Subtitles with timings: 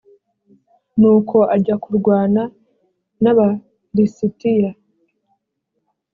[0.99, 2.41] nuko ajya kurwana
[3.21, 3.47] n aba
[3.95, 4.71] lisitiya